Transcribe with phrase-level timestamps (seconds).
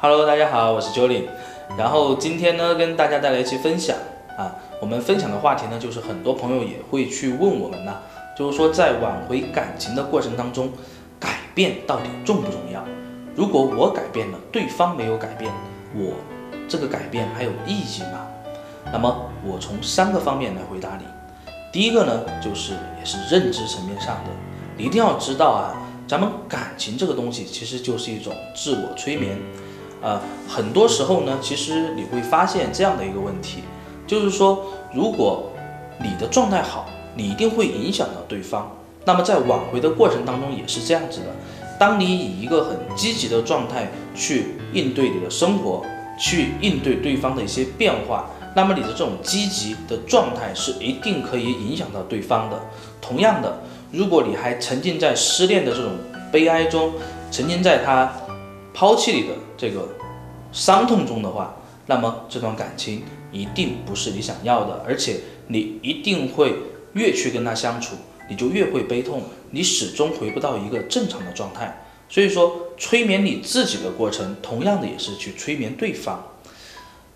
[0.00, 1.22] Hello，大家好，我是 Jolin。
[1.78, 3.96] 然后今天呢，跟大家带来一期分享
[4.36, 4.54] 啊。
[4.80, 7.96] 我们分享的话题呢，就是很多朋友也会去问我们呢，
[8.36, 10.70] 就是说在挽回感情的过程当中，
[11.18, 12.84] 改变到底重不重要？
[13.34, 15.50] 如果我改变了，对方没有改变，
[15.94, 16.12] 我
[16.68, 18.26] 这个改变还有意义吗？
[18.92, 21.04] 那么我从三个方面来回答你。
[21.72, 24.30] 第一个呢，就是也是认知层面上的，
[24.76, 25.74] 你一定要知道啊，
[26.06, 29.38] 咱们感情这个东西其实就是一种自我催眠。
[30.04, 33.60] 呃，很多时候呢，其实你会发现这样的一个问题，
[34.06, 35.50] 就是说，如果
[35.98, 38.70] 你的状态好，你一定会影响到对方。
[39.06, 41.26] 那么在挽回的过程当中也是这样子的，
[41.78, 45.82] 当你以一个很积极的状态去应对你的生活，
[46.18, 48.28] 去应对对方的一些变化。
[48.54, 52.60] 那么你的这种积极的状态是一定可以影响到对方的。
[53.00, 53.58] 同样的，
[53.90, 55.92] 如果你还沉浸在失恋的这种
[56.30, 56.92] 悲哀中，
[57.30, 58.12] 沉浸在他
[58.74, 59.88] 抛弃你的这个
[60.52, 61.56] 伤痛中的话，
[61.86, 66.54] 那么这段感情一定不是你想要的，而且你一定会
[66.94, 67.94] 越去跟他相处，
[68.28, 69.22] 你就越会悲痛，
[69.52, 71.86] 你始终回不到一个正常的状态。
[72.08, 76.22] 所以说，催眠你自己的过程，同样的也是去催眠对方。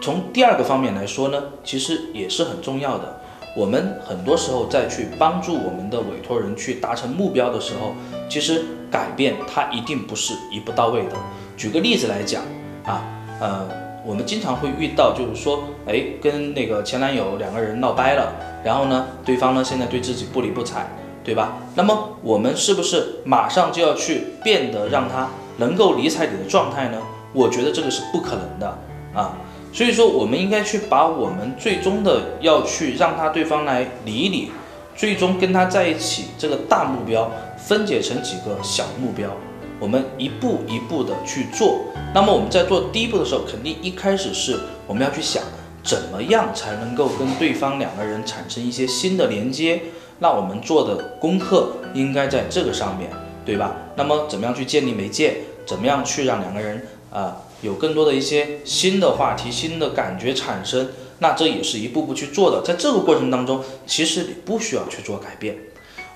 [0.00, 3.20] 从第二个方面来说呢，其实也是很重要的。
[3.56, 7.94] 我们很多时候在去帮助我们的委托人去达成目标的时候，
[8.28, 11.16] 其实改变它一定不是一步到位的。
[11.56, 12.42] 举个例子来讲
[12.84, 13.02] 啊，
[13.40, 13.68] 呃，
[14.06, 18.32] 我们经常会遇到，就是说，哎，跟那个前男友两个人闹掰了，
[18.64, 20.86] 然后呢，对方呢现在对自己不理不睬，
[21.24, 21.58] 对吧？
[21.74, 26.98] 那么我们是不是马上就要去变得让他能够理睬你的状态呢？
[27.32, 28.78] 我觉得这个是不可能的
[29.12, 29.36] 啊。
[29.72, 34.50] 所以说，我们应该去把我们最终的要去让他对方来理你，
[34.96, 39.30] 最终跟他在一起这个大目标分解成几个小目标，
[39.78, 41.80] 我们一步一步的去做。
[42.12, 45.42] 那么我们在做第一步的时候，肯定一开始是我们要去想
[45.84, 49.80] 怎么样才能够跟对方两个人产生一些新的连接。
[50.18, 53.08] 那我们做的功课应该在这个上面，
[53.46, 53.74] 对吧？
[53.94, 55.36] 那么怎么样去建立媒介？
[55.64, 57.36] 怎么样去让两个人啊？
[57.62, 60.88] 有更多的一些新的话题、新的感觉产生，
[61.18, 62.62] 那这也是一步步去做的。
[62.64, 65.56] 在这个过程当中，其实你不需要去做改变。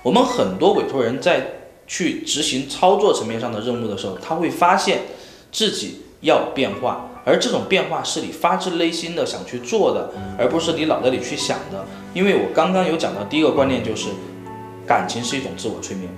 [0.01, 1.47] 我们很多委托人在
[1.87, 5.01] 去执行操作层面上的任务的时候，他会发现
[5.51, 11.85] 自己要变化，而这种变化是你发自内心的想去做的，而不是你脑袋里去想的。
[12.13, 14.09] 因为我刚刚有讲到第一个观念，就是
[14.87, 16.09] 感情是一种自我催眠，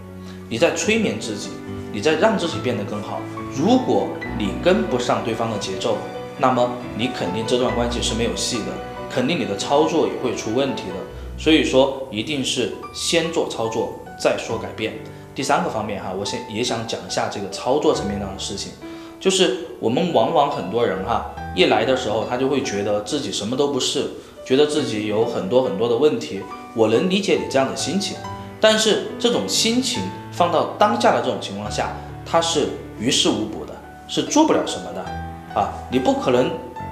[0.49, 1.49] 你在催眠自己，
[1.97, 3.19] 你在让自己变得更好。
[3.55, 5.97] 如果你跟不上对方的节奏，
[6.37, 8.65] 那么你肯定这段关系是没有戏的，
[9.09, 10.93] 肯定你的操作也会出问题的。
[11.39, 14.93] 所以说，一定是先做操作再说改变。
[15.33, 18.73] 第三个方面哈，我先也想讲一下这个操作层面上的事情，
[19.19, 24.05] 就是我们往往很多人哈，一来的时候他就会觉得自己什么都不是，
[24.45, 26.43] 觉得自己有很多很多的问题。
[26.75, 28.15] 我能理解你这样的心情，
[28.59, 30.01] 但是这种心情
[30.31, 31.89] 放到当下的这种情况下，
[32.25, 32.69] 它是。
[32.99, 33.75] 于事无补的，
[34.07, 35.05] 是做不了什么的
[35.53, 35.71] 啊！
[35.91, 36.49] 你不可能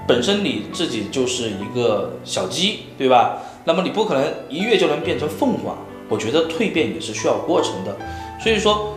[0.07, 3.39] 本身你自己就是一个小鸡，对吧？
[3.63, 5.75] 那么你不可能一跃就能变成凤凰。
[6.07, 7.97] 我觉得蜕变也是需要过程的。
[8.39, 8.93] 所以说，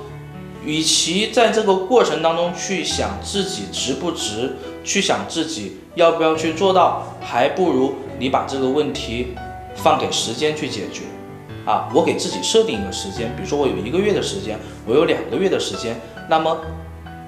[0.63, 4.55] 与其在这个过程当中去想自己值不值，
[4.85, 9.29] 去想自己要不要去做到，还不如你把这个问题
[9.75, 11.05] 放给时间去解决
[11.69, 11.91] 啊！
[11.95, 16.59] 我给自己设定一个时间，比如说我有一个月的时间，我有两个月的时间，那么。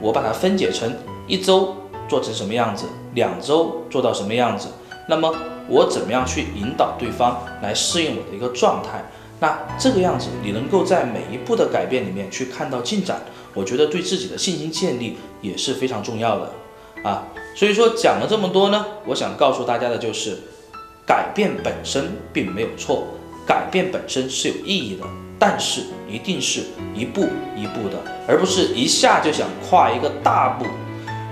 [0.03, 0.91] 我把它分解成
[1.27, 1.77] 一周
[2.09, 4.69] 做成什么样子，两周做到什么样子，
[5.07, 5.31] 那么
[5.69, 9.05] 我怎么样去引导对方来适应我的一个状态？
[9.41, 13.21] 那这个样子，你能够在每一步的改变里面去看到进展，
[13.53, 16.51] 我觉得对自己的信心建立也是非常重要的
[17.03, 17.25] 啊。
[17.55, 20.39] 所以说讲了这么多呢，我想告诉大家的就是，
[21.07, 23.07] 改变本身并没有错，
[23.51, 25.05] 改变本身是有意义的。
[25.43, 26.61] 但是一定是
[26.95, 27.23] 一步
[27.57, 27.97] 一步的，
[28.29, 30.67] 而不是一下就想跨一个大步，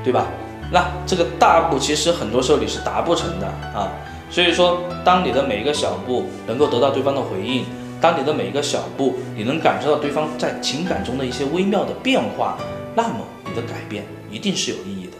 [0.02, 0.26] 对吧？
[0.72, 3.92] 那这个大步其实很多时候你是达不成的啊。
[4.30, 7.66] 所以说，当你的每一个小步能够得到对方的回应，
[8.00, 12.56] 当你的每一个小步你能感受到对方在情感中的一些微妙的变化，
[12.94, 15.18] 那么你的改变一定是有意义的，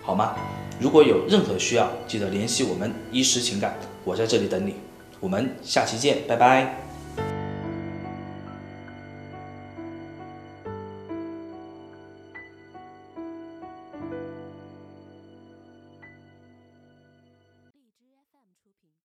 [0.00, 0.36] 好吗？
[0.78, 4.74] 如果有任何需要，记得联系我们医师情感，我在这里等你。
[5.20, 6.87] 我们下期见，拜拜。